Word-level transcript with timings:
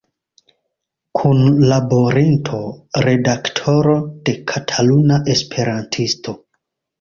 Kunlaborinto, 1.17 2.61
redaktoro 3.09 3.93
de 4.31 4.35
"Kataluna 4.53 5.21
Esperantisto". 5.37 6.37